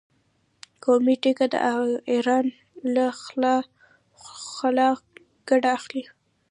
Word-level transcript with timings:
قومي 0.83 1.15
ټيکه 1.23 1.45
داران 1.53 2.45
له 2.95 3.05
خلا 4.59 4.89
ګټه 5.49 5.69
اخلي. 5.77 6.03